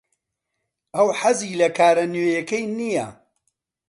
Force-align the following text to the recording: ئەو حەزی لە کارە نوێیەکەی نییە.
ئەو 0.95 1.07
حەزی 1.19 1.57
لە 1.61 1.67
کارە 1.77 2.05
نوێیەکەی 2.13 2.65
نییە. 2.77 3.07